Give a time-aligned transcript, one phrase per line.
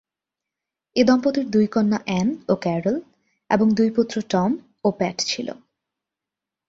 [0.95, 2.97] এ দম্পতির দুই কন্যা অ্যান ও ক্যারল
[3.49, 4.51] এবং দুই পুত্র টম
[4.83, 5.47] ও প্যাট ছিল।